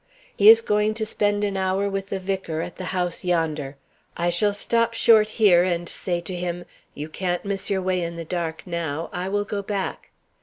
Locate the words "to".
0.95-1.05, 6.21-6.33